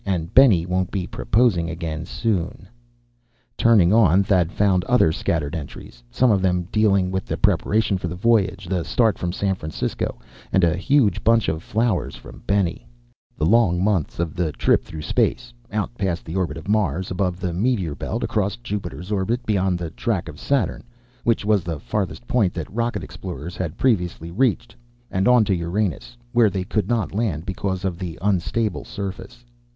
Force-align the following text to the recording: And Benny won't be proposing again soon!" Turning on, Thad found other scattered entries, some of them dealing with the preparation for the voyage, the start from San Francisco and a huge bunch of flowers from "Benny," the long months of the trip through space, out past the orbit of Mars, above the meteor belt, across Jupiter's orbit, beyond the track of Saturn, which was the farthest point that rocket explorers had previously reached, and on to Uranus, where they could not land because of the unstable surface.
And 0.03 0.33
Benny 0.33 0.65
won't 0.65 0.89
be 0.89 1.05
proposing 1.05 1.69
again 1.69 2.07
soon!" 2.07 2.67
Turning 3.55 3.93
on, 3.93 4.23
Thad 4.23 4.51
found 4.51 4.83
other 4.85 5.11
scattered 5.11 5.55
entries, 5.55 6.01
some 6.09 6.31
of 6.31 6.41
them 6.41 6.67
dealing 6.71 7.11
with 7.11 7.27
the 7.27 7.37
preparation 7.37 7.99
for 7.99 8.07
the 8.07 8.15
voyage, 8.15 8.65
the 8.67 8.83
start 8.83 9.19
from 9.19 9.31
San 9.31 9.53
Francisco 9.53 10.17
and 10.51 10.63
a 10.63 10.75
huge 10.75 11.23
bunch 11.23 11.47
of 11.47 11.61
flowers 11.61 12.15
from 12.15 12.41
"Benny," 12.47 12.87
the 13.37 13.45
long 13.45 13.83
months 13.83 14.17
of 14.17 14.33
the 14.35 14.51
trip 14.53 14.83
through 14.83 15.03
space, 15.03 15.53
out 15.71 15.95
past 15.99 16.25
the 16.25 16.35
orbit 16.35 16.57
of 16.57 16.67
Mars, 16.67 17.11
above 17.11 17.39
the 17.39 17.53
meteor 17.53 17.93
belt, 17.93 18.23
across 18.23 18.55
Jupiter's 18.57 19.11
orbit, 19.11 19.45
beyond 19.45 19.77
the 19.77 19.91
track 19.91 20.27
of 20.27 20.39
Saturn, 20.39 20.83
which 21.23 21.45
was 21.45 21.63
the 21.63 21.79
farthest 21.79 22.25
point 22.27 22.55
that 22.55 22.73
rocket 22.73 23.03
explorers 23.03 23.55
had 23.55 23.77
previously 23.77 24.31
reached, 24.31 24.75
and 25.11 25.27
on 25.27 25.45
to 25.45 25.53
Uranus, 25.53 26.17
where 26.31 26.49
they 26.49 26.63
could 26.63 26.89
not 26.89 27.13
land 27.13 27.45
because 27.45 27.85
of 27.85 27.99
the 27.99 28.17
unstable 28.19 28.83
surface. 28.83 29.45